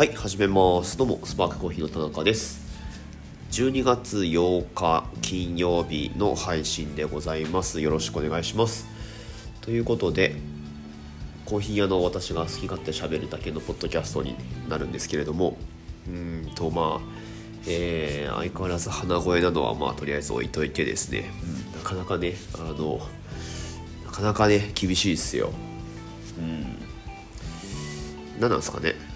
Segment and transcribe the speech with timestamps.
[0.00, 0.96] はい始めます。
[0.96, 2.58] どうもスパークコーヒーの田中です。
[3.50, 7.82] 12月8日金曜日の配信でございます。
[7.82, 8.86] よろしくお願いします。
[9.60, 10.36] ということで
[11.44, 14.36] コーヒー屋の私が好き勝手喋るだけのポッドキャストに
[14.70, 15.58] なるんですけれども
[16.08, 17.00] うんとまあ
[17.66, 21.30] えー、相変わらず鼻声なのはまあとりあえず置いといてですね、
[21.74, 23.06] うん、なかなかねあの
[24.06, 25.50] なかなかね厳しいですよ。
[26.38, 26.78] うん。
[28.40, 29.09] 何なんですかね。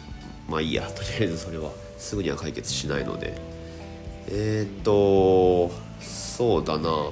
[0.49, 1.71] まあいいや とりあえずそれは。
[1.99, 3.35] すぐには解決しないので。
[4.29, 7.11] えー、っとそうだな。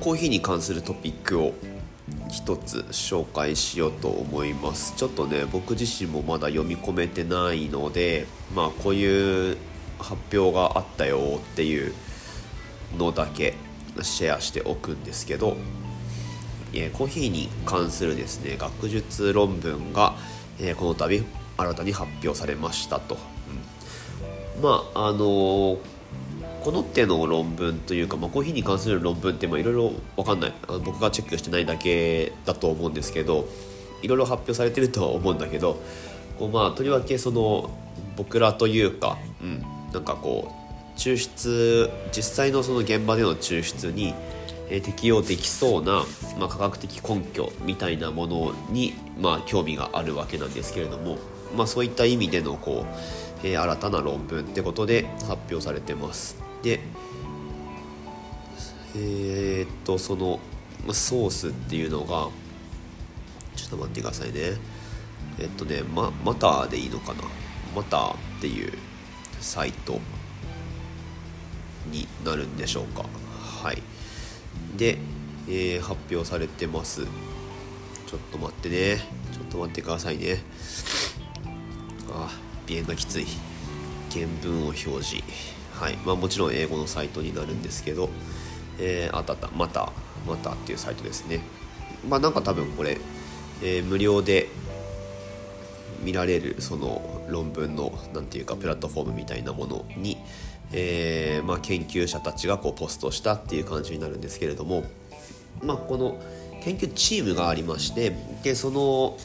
[0.00, 1.54] コーヒーに関するトピックを
[2.28, 4.94] 一つ紹介しようと思います。
[4.96, 9.56] ちょっとね僕自身もまだ読み込めてないのでまあこういう
[9.98, 11.94] 発表があったよっていう
[12.98, 13.54] のだけ
[14.02, 15.56] シェアしておくんですけど。
[16.74, 20.14] えコーヒーに関するですね学術論文が、
[20.60, 21.22] えこの度
[21.56, 23.16] 新たに発表されましたと、
[24.56, 25.78] うん、まああの、
[26.64, 30.54] この手の論文というか、まあ、コーヒーに関する論文っていろいろ分かんない。
[30.66, 33.46] あの僕がチェックしてないだけだと思うんですけど
[34.02, 35.80] いろいろ発表されてるとは思うんだけど
[36.38, 37.70] こうまあとりわけその
[38.16, 40.50] 僕らというか、うん、なんかこ
[40.96, 44.14] う抽出実際のその現場での抽出に
[44.70, 46.04] え適用できそうな、
[46.38, 51.18] まあ、科学的根拠みたいなものに、まあ、興味があるわけなんですけれども、
[51.56, 52.86] まあ、そういった意味でのこ
[53.42, 56.36] う、えー、新たな論文ってことで発表されてます。
[56.62, 56.80] で
[58.96, 60.40] えー、っとその
[60.92, 62.28] ソースっていうのが
[63.56, 64.56] ちょっと待ってくださいね。
[65.38, 67.22] えっとねまマターでいいのかな？
[67.74, 68.72] マターっていう
[69.40, 69.98] サイト
[71.90, 73.04] になるんでしょうか。
[74.76, 74.98] で、
[75.48, 77.02] えー、発表されてます。
[77.04, 78.96] ちょっと待ってね。
[79.32, 80.42] ちょっと待ってくださいね。
[82.10, 82.30] あ
[82.66, 83.26] 鼻炎がきつい。
[84.10, 85.16] 原文を表示。
[85.72, 85.96] はい。
[86.04, 88.08] まあもちろん英語のサイトになるんですけど。
[88.78, 89.48] えー、あったあった。
[89.48, 89.92] また
[90.26, 91.40] またっていうサイトですね。
[92.08, 92.98] まあなんか多分これ、
[93.62, 94.48] えー、無料で
[96.02, 100.18] 見られるその論文の何ていうかプラットフォームみたいなものに、
[100.72, 104.84] えー、まあ、研究者たちがこうポストしたっていう感じになるんですけれども、
[105.62, 106.20] まあ、この
[106.62, 109.16] 研究チームがありましてでその,、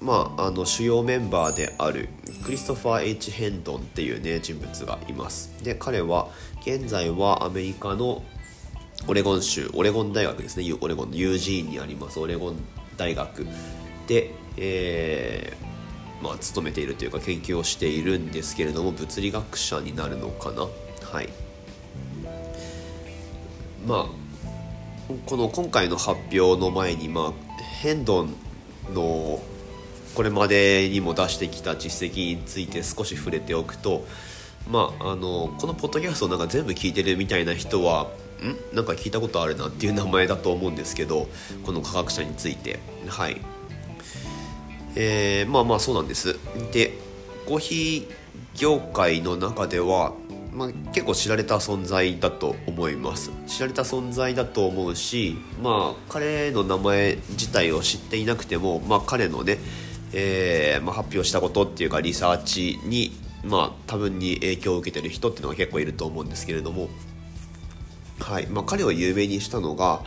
[0.00, 2.08] まあ、あの主要メンバーである
[2.44, 5.52] クリストファー・ H・ ヘンドンっていうね人物がいます。
[5.62, 6.28] で彼は
[6.62, 8.22] 現在はアメリカの
[9.06, 10.72] オレゴン州オレゴン大学ですね。
[10.80, 12.56] オレゴンのユージーンにありますオレゴン
[12.96, 13.46] 大学
[14.06, 15.77] で、えー
[16.20, 20.62] まあ、勤めているというか研究をしているんですけれども物理学者になるのかな？
[20.62, 21.28] はい。
[23.86, 28.34] まあこの今回の発表の前にまあヘンドン
[28.92, 29.40] の
[30.14, 34.04] これまでにも出してきた実績について少し触れておくと
[34.68, 38.10] まああのこのポッドキャストなんか全部聞いてるみたいな人は
[38.72, 38.76] ん？
[38.76, 41.28] なんか聞いたことあるなっていう名前だと思うんですけど
[41.64, 42.80] この科学者について。
[43.06, 43.40] はい。
[45.00, 46.36] えー、まあまあそうなんです。
[46.72, 46.92] で
[47.46, 50.12] コーヒー業界の中では、
[50.52, 53.30] まあ、結構知られた存在だと思います。
[53.46, 59.58] 知られた存在だと思うしまあ彼の名前自体を知っていなくても、まあ、彼のね、
[60.12, 63.12] えーまあ、発表したことっていうかリサーチに
[63.44, 66.88] まあ多分に影響を受けてる人っていうのが結構いると思うんですけれども。
[68.18, 68.48] はい。
[68.48, 70.02] まあ、彼を有名にしたのが、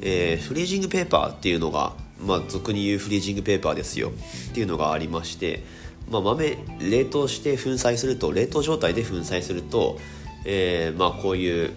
[0.00, 4.10] えー、フリージングペーパーっていうのがまあ、俗に言うフリージングペーパーですよ
[4.50, 5.64] っていうのがありまして、
[6.10, 9.98] まあ、豆冷凍して粉砕すると冷凍状態で粉砕すると、
[10.44, 11.72] えー、まあこういう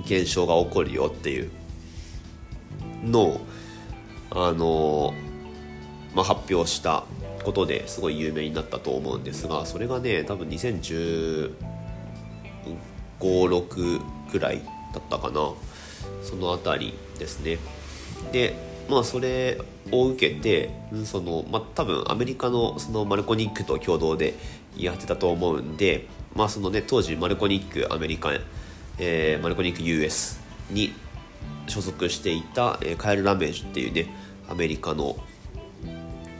[0.00, 1.50] 現象が起こるよっていう
[3.04, 3.40] のを
[4.32, 5.12] あの
[6.14, 7.04] まあ、発表した
[7.44, 11.54] ことですごい有名になったと思うんですがそれがね多分2015、
[13.20, 14.00] 6
[14.32, 14.62] ぐらい
[14.92, 15.52] だったかな。
[16.22, 17.58] その辺りですね。
[18.32, 19.60] でまあ、それ
[19.92, 20.70] を受けて
[21.04, 24.34] その、まあ、多分アメリカのそのマルコニックと共同で
[24.76, 28.32] やってたと思うんで、まあそのね、当時マルコニックアメリカ、
[28.98, 30.40] えー、マルコニック US
[30.70, 30.92] に
[31.68, 34.12] 所属していた、えー、カエル・ラメージっていうね
[34.48, 35.16] アメリカの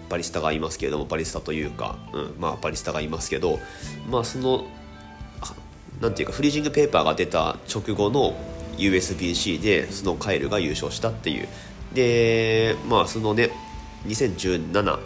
[0.08, 3.60] バリスタがいますけれどもバリスタというか、うんまあ、バリスタがいますけど、
[4.10, 4.64] まあ、その
[6.00, 8.34] なんていうかフリージングペーパーが出た直後の
[8.76, 11.48] USBC でそのカエルが優勝したっていう
[11.94, 13.50] でまあそのね
[14.06, 14.98] 2017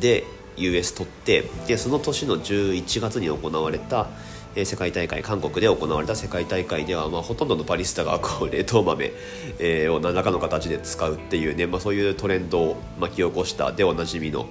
[0.00, 0.24] で
[0.56, 4.08] US 取ってでその年の11月に行われた、
[4.54, 9.12] え、世界大会韓国で行われた世界大会では、まあ、ほとんどのバリスタがこう冷凍豆、
[9.58, 14.46] え、を何らかの形で使うっていうね、まあ、そういうトレンドを巻き起こしたでおなじみの、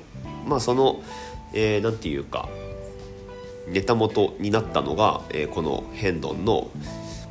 [0.48, 1.02] まあ、その、
[1.54, 2.50] えー、ていうか
[3.68, 6.70] ネタ元になったのが、えー、このヘンドンの、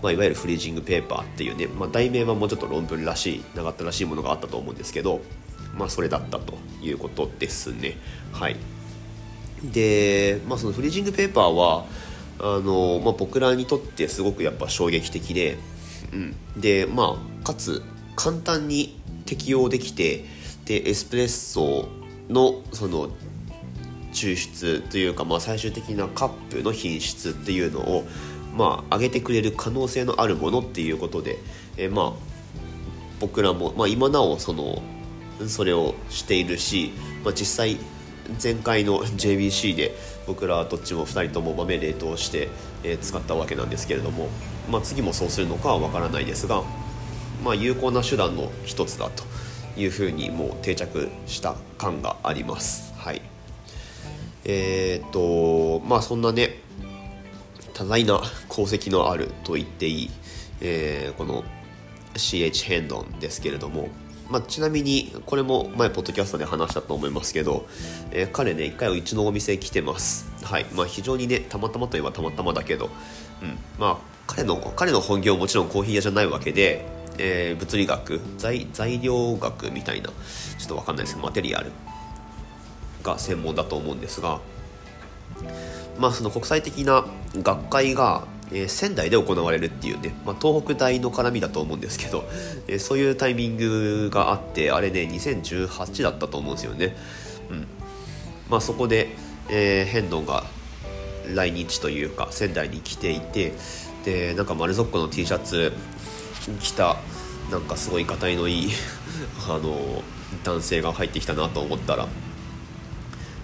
[0.03, 5.21] まあ、いわゆるフリージングペーパーっていうね、まあ、題名はもうちょっと論文らしい長ったらしいものがあったと思うんですけど、
[5.77, 7.97] まあ、それだったということですね。
[8.33, 8.57] はい。
[9.63, 11.85] で、まあ、そのフリージングペーパーは
[12.39, 15.59] あの、まあ、僕らにとってすごくやっぱ衝撃的で、
[16.13, 17.83] うん、でまあかつ
[18.15, 20.25] 簡単に適用できて
[20.65, 21.89] でエスプレッソ
[22.29, 23.11] のその
[24.13, 28.05] 抽出というか、まあ、最終的なカップの品質っていうのを、
[28.59, 31.39] まあ、上げてくれる可能性のあるものっていうことで、
[31.77, 32.13] えー、まあ
[33.21, 34.83] 僕らも、まあ、今なおその
[35.47, 36.93] それをしているし、
[37.25, 37.77] まあ、実際
[38.43, 39.95] 前回の JBC で
[40.27, 42.49] 僕らどっちも2人とも豆冷凍して、
[42.83, 44.29] えー、使ったわけなんですけれども、
[44.69, 46.65] まあ、次もそうするのかは分からないですが、
[47.45, 49.23] まあ、有効な手段の一つだと
[49.81, 52.93] いうふうにもう定着した感があります。
[52.97, 53.23] はい
[54.45, 56.68] えー、っとまあそんなね
[57.79, 58.21] 多大な
[58.51, 60.11] 功績のあると言っていい、
[60.61, 61.45] えー、この
[62.15, 63.89] CH ヘンドンですけれども、
[64.29, 67.69] まあ、ちなみにこれも前ポッドキャストで話したと思いますけど、
[68.11, 70.29] えー、彼ね一回うちのお店来てます。
[70.43, 70.67] はい。
[70.75, 72.91] まあ非常にねたまたまといえばたまたまだけど、
[73.43, 73.57] うん。
[73.79, 73.97] まあ
[74.27, 76.85] 彼の彼の本業もちろんコーヒー屋じゃないわけで、
[77.19, 81.71] えー、物理学材材料学みたいなちょっと分かんないですけどマテリアル
[83.05, 84.41] が専門だと思うんですが
[85.99, 87.05] まあその国際的な
[87.35, 92.25] 学会が、えー、仙台で行われるっていうね、まあ、東北大の絡みだと思うんですけど、
[92.69, 96.97] えー、そういうタイミングがあってあれね2018だったと思うんですよね。
[97.51, 97.67] うん。
[98.49, 99.09] まあそこで、
[99.51, 100.45] えー、ヘンドンが
[101.35, 103.53] 来日というか仙台に来ていて
[104.05, 105.73] でなんか丸底の T シャツ
[106.61, 106.97] 着た
[107.51, 108.71] なんかすごいがたいのいい
[109.49, 110.03] あの
[110.45, 112.09] 男性が入ってきたなと思ったら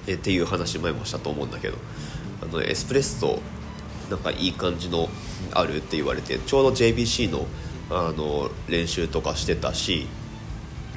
[0.06, 1.76] えっていう話前もしたと思うんだけど。
[2.48, 3.40] あのエスプレッソ
[4.10, 5.08] なんかいい感じの
[5.52, 7.46] あるって言われてちょうど JBC の
[7.90, 10.06] あの練習とかしてたし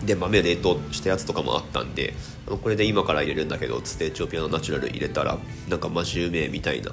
[0.06, 2.14] で豆冷凍したやつとかもあったんで
[2.48, 6.92] あのこれで今から入れるんだけどつってエチオピアのナチュラル入れたらなんかマジうめえみたいな、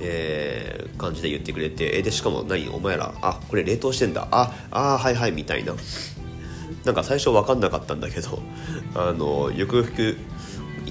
[0.00, 2.68] えー、感じで言ってくれてえでしかも何？
[2.68, 4.26] お前らあこれ冷凍してんだ。
[4.30, 5.74] ああはいはいみたいな。
[6.84, 8.40] なんか最初分かんなかったんだけど
[8.94, 10.16] あのよくよく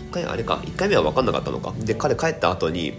[0.09, 1.73] 1回あれか1回目は分かんなかったのか。
[1.77, 2.93] で彼帰った後に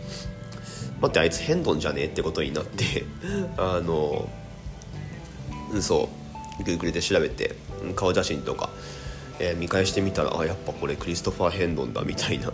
[1.01, 3.05] 待ってあいつヘンドンじゃねえってことになって
[3.57, 4.29] あの
[5.73, 6.09] うんそ
[6.61, 7.57] う Google で調べて
[7.97, 8.71] 顔写真とか、
[9.39, 12.53] えー、見返してみたらあやっぱこれクリストファー・ヘンドンだみたいな。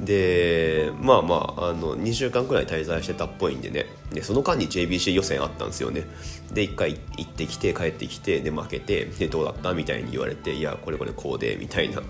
[0.00, 3.86] でまあまああの2週間くらい滞在してたっぽいんでね。
[4.12, 6.04] でその間に JBC 予選あったんですよね。
[6.52, 12.02] で1回行ってきて帰ってきてで負けてでどうだったみたいに言われていやこれこれこうでみたいな。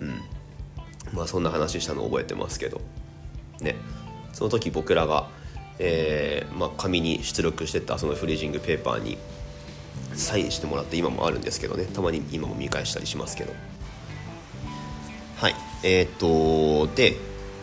[0.00, 0.22] うん
[1.12, 2.80] まあそんな話したのを覚えてますけど。
[3.60, 3.76] ね。
[4.32, 5.28] その時僕らが、
[5.78, 9.18] えーまあ、紙に出力してたそのフリージングペーパーに
[10.14, 11.84] サインしてもらって今もあるんですけどね。
[11.84, 13.52] たまに今も見返したりしますけど。
[15.36, 15.54] はい。
[15.82, 17.16] えー、っとで、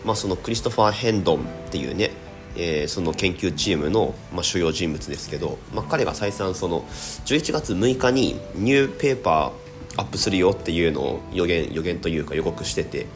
[0.06, 2.12] まあ、そのクリストファー・ヘンドンっていうね
[2.56, 6.81] えー、その研究チームの、まあ、主要人物ですけど、まあ、彼が再三その
[7.25, 13.07] 11月6日にニューペーパーアップするよっていうのを予言予言というか予告してて、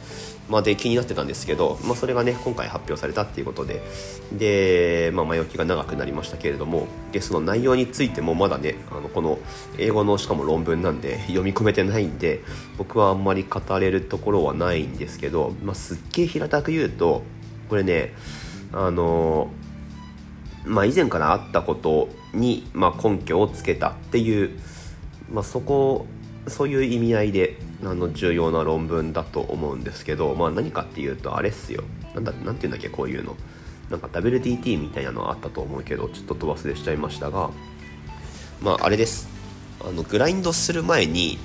[0.48, 3.82] まあ、で気になってたんですけど、まあ、それがね今回発表されたっていうことで
[4.32, 9.38] で、まあ、前置きが長くなりましたけれどもでその内容についてもまだねあのこの
[9.78, 12.42] 英語のしかも論文なんで 読み込めてないんで
[12.76, 17.22] 僕はあんまり語れるところはないんですけど、まあ、すっげえ平たく言うと
[17.70, 18.14] これね
[18.72, 19.50] あの
[20.66, 24.58] まあ、以前からあったことに、まあ、根拠をつけたっていう、
[25.30, 26.06] まあ、そこ
[26.46, 31.84] そういう意味合いであの重要な論文だと思うんですけど、まあ、何かっていうとあれっすよ。
[32.14, 33.36] なんだなんていうんだっけこういうの。
[33.90, 37.50] なんか WTT みたいなのあったと思うけどちょっと飛ばすでしちゃいましたが
[38.62, 39.28] まああれです。
[39.86, 41.38] あのグラインドする前に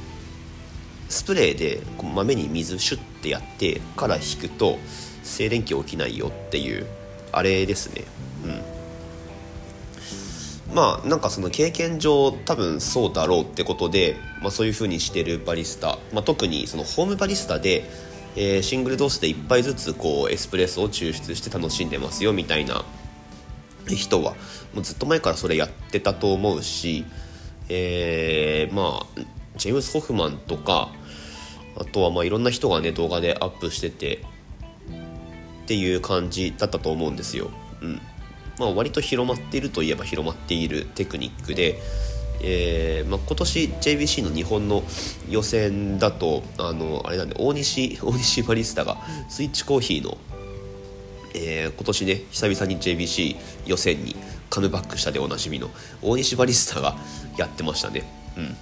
[1.10, 4.77] スプレーで豆に水シュッてやってから引くと
[5.24, 6.86] 静電気起きないよっていう
[7.32, 8.06] あれですね。
[8.46, 8.79] うん。
[10.74, 17.84] まあなんかその経験上多分そうだろうってことで、まあ、そういう風にしてるバリスタ、まあ、特にそのホームバリスタで、
[18.36, 22.86] えー、シングルドースで1杯ずつこうエスプレッソを抽出して楽しんでますよみたいな
[23.88, 24.36] 人は
[24.74, 27.06] もうずっと前からそれやってたと思うし、
[27.68, 29.22] えー、まあ
[29.58, 30.90] ジェームス・ホフマンとか
[31.76, 34.24] あとはまあいろんな人がね動画でアップしてて
[35.64, 37.50] っていう感じだったと思うんですよ。
[37.82, 38.02] うん
[38.60, 41.80] まあ、割と広まっているといえば広まっているテクニックで、
[42.42, 44.84] えーまあ、今年 JBC の日本の
[45.30, 48.98] 予選だとあのあれなんで大西 大西バリスタが
[49.30, 50.18] スイッチコーヒーの、
[51.34, 53.36] えー、今年ね久々に JBC
[53.66, 54.16] 予選に
[54.50, 55.70] カムバックしたでおなじみの
[56.01, 56.98] 大西バリスタが
[57.38, 58.04] やってましたね。
[58.36, 58.58] うん、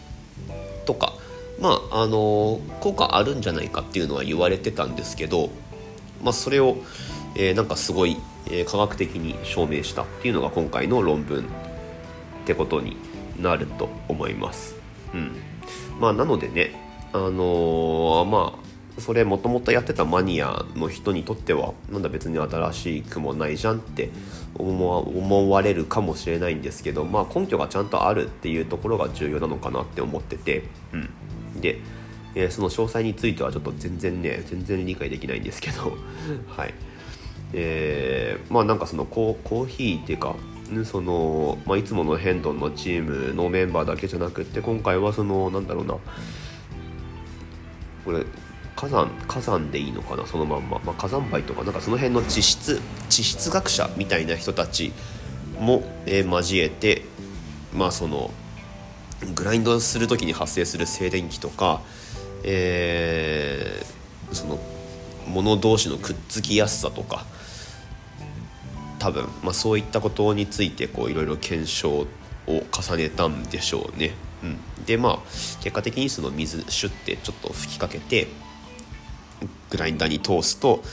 [0.85, 1.13] とか
[1.59, 5.49] まああの効果あるんじゃないかっていうのは言われてたんですけど、
[6.23, 6.77] まあ、それを、
[7.35, 8.17] えー、なんかすごい、
[8.51, 11.43] え、科学的に証明したっていうのが今回の論文っ
[12.45, 12.97] てことに
[13.39, 14.75] なると思います。
[15.13, 15.31] うん。
[15.99, 16.71] まあ、なのでね、
[17.13, 18.67] あのー、まあ
[18.99, 24.09] それもともとやってたマニアの人にとってはなんだ別に新しくもないじゃんって
[24.55, 30.63] 思われるかもしれないんですけど、まあ、根拠がちゃんとあるっていうところが重要なのかなって思ってて、
[30.93, 31.79] うん、で、
[32.33, 35.95] えー、その詳細についてはちょっと全然ね全然理解できないんですけど
[36.49, 36.73] はい。
[37.53, 40.35] えー、まあなんかそのコーヒーっていうか
[40.85, 45.95] その、まあ、いつものヘンドンのチームのメンバーだけじゃなくって今回はそのなんだろうな
[48.03, 48.25] これ
[48.75, 54.93] 火山火山でいいのかなそのまんま、まあ、火山灰とかなんかその辺の地質地質学者みたいな人たち
[55.59, 57.03] も、えー、交えて
[57.73, 58.29] まあその
[59.33, 61.81] グラインドする時に発生する静電気とか、
[62.43, 64.59] えー、その
[65.27, 67.25] 物同士のくっつきやすさとか
[69.07, 72.07] 多分、まあ、そういったことについていろいろ検証を
[72.47, 74.11] 重ねたんでしょうね。
[74.43, 75.19] うん、でまあ
[75.63, 78.27] 結果的にその水シュッてちょっと吹きかけて
[79.69, 80.83] グラインダーに通すと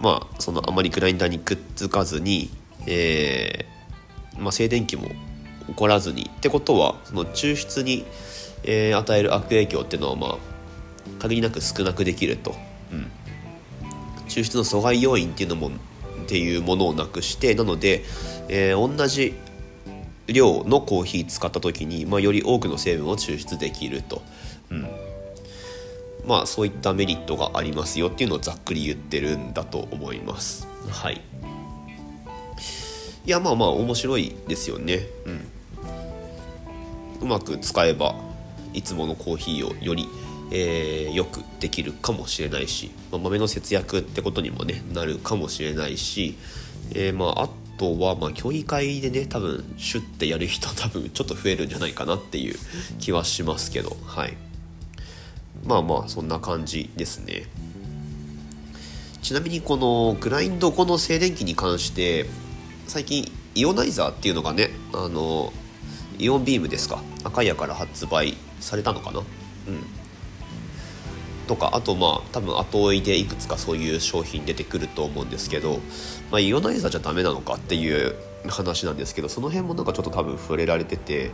[0.00, 2.50] まあそのあまりグラインダーにくっつかずに、
[2.86, 5.08] えーまあ、静電気も
[5.68, 8.04] 起こらずにってことはその抽出に、
[8.62, 10.38] えー、与える悪影響っていうのはまあ
[11.18, 12.54] 限りなく少なくできると、
[12.92, 13.10] うん、
[14.28, 15.70] 抽出の阻害要因っていうのも
[16.22, 18.04] っていうものをなくしてなので、
[18.48, 19.34] えー、同じ
[20.26, 24.22] 量のコーヒー使った時に、まあ、より多くの成分を抽出できると、
[24.70, 24.86] うん、
[26.26, 30.68] まあそういったメリットがありますよっていうのをざっくり言ってるんだと思います。
[30.88, 31.20] はい。
[33.24, 35.06] いやまあまあ面白いですよね。
[35.26, 35.48] うん。
[37.22, 38.16] うまく使えば
[38.72, 40.08] いつものコーヒーをより、
[40.54, 46.36] えー、よくできるかもしれないし、まあ、豆の節約ってことにもねなるかもしれないし、
[46.94, 52.58] えー、まああとはまあ競技会でね多分シュッてやる人 多分ちょっと増えるんじゃないかなっていう
[53.00, 54.36] 気はしますけどはい。
[55.64, 57.44] まあまあそんな感じですね。
[59.22, 62.26] ちなみにこのグラインド後の静電気に関して
[62.88, 65.52] 最近イオナイザーっていうのがねあの
[66.18, 67.02] イオンビームですか。
[67.24, 69.20] 赤屋から発売されたのかな。
[69.20, 70.01] うん。
[71.46, 75.80] とかあとまあ多分後追いでいくつかそういう商品出てくると思うんですけど、
[76.30, 78.16] まあ、イオナイザーじゃダメなのかっていう
[78.48, 81.30] 話なんですけどその辺もなんかちょっと多分触れられてて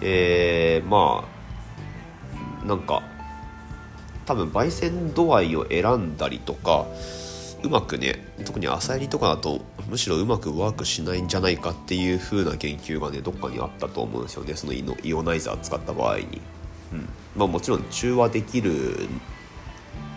[0.00, 1.24] えー、ま
[2.64, 3.02] あなんか
[4.26, 6.86] 多分焙煎度合いを選んだりとか
[7.62, 16.40] うまくね特に朝入りとかだとむしろうまくワークしないんじゃないかっていう風な研究がねどっかにあったと思うんですよねそのイオナイザー使った場合に、
[16.92, 17.08] うん。
[17.36, 19.08] まあ、もちろん中和できる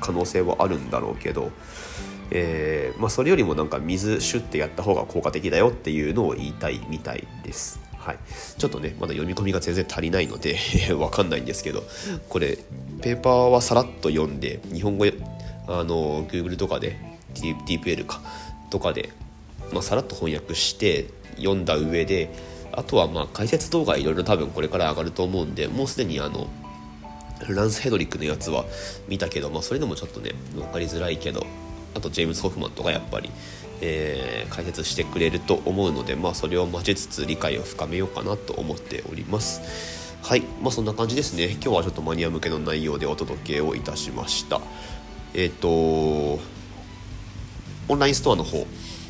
[0.01, 1.51] 可能性はあるんだろうけど、
[2.31, 7.79] えー、まあ、それよりもなんか水シュッてやった方が効果的だよっていうのを言いたいみたいです。
[7.97, 8.17] はい、
[8.57, 10.57] ちょっとねまだ読み込みが全然足りないので
[10.97, 11.83] わかんないんですけど
[12.29, 12.57] これ
[13.03, 15.05] ペーパーはさらっと読んで日本語
[15.67, 16.97] あの Google とかで
[17.35, 18.19] DeepL か
[18.71, 19.09] とかで、
[19.71, 22.33] まあ、さらっと翻訳して読んだ上で
[22.71, 26.47] あとはまあ解説動画いろいろ多分これから上がると思うんでもうすでにあの
[27.49, 28.65] ランス・ヘドリックのやつは
[29.07, 31.45] 見たけど、まあ、それでもちょっとね分かりづらいけど
[31.95, 33.29] あとジェームズ・ホフマンとかやっぱり、
[33.81, 39.61] えー、解説してくれると思うので、まあ、それを交えつつ理解を深めようかなと思っております。
[40.23, 40.41] はい。
[40.61, 41.49] まあそんな感じですね。
[41.49, 44.61] 今日はちょっとマニア向けの内容でお届けをいたしました。
[45.33, 46.39] えっ、ー、と
[47.87, 48.67] オンラインストアの方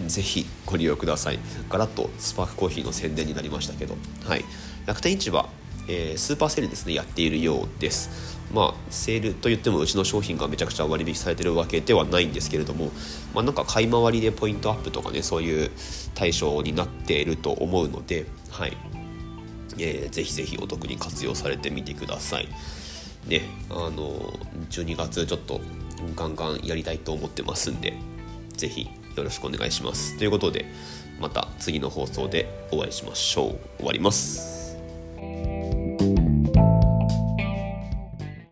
[0.07, 1.39] ぜひご利用ください。
[1.69, 3.95] ガラッとスパークコーヒーの宣伝になりましたけど、
[4.25, 4.45] はい、
[4.85, 5.49] 楽天市場、
[5.87, 12.91] えー、スーパーセールですねやっているようですまあセールといってもうちの商品がめちゃくちゃ割引されてるわけではないんですけれども、
[13.33, 15.71] まあ、なんか買い回りでポイントアップとかねそういう
[16.15, 18.77] 対象になっていると思うので、はい
[19.79, 22.47] えー、ぜひぜひお得に活用されてみてください
[23.27, 24.33] ねあの
[24.69, 25.61] 12月ちょっと
[26.15, 27.93] ガンガンやりたいと思ってますんで
[28.57, 30.17] ぜひよろしくお願いします。
[30.17, 30.65] ということで、
[31.19, 33.59] また次の放送でお会いしましょう。
[33.77, 34.60] 終わります。